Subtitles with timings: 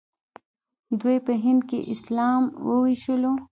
[0.99, 3.33] دوی په هند کې اسلام وويشلو.